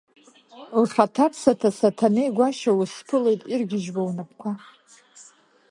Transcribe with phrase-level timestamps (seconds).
[0.81, 4.51] Лхаҭаԥсаҭа Саҭанеи-Гәашьа, усԥылоит иргьежьуа унапқәа.